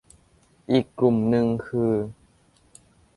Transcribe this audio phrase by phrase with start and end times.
[0.71, 1.93] อีกกลุ่มนึงคือ